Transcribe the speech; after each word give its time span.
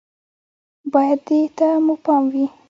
بايد 0.93 1.19
دې 1.27 1.41
ته 1.57 1.67
مو 1.85 1.95
پام 2.03 2.23
وي 2.31 2.45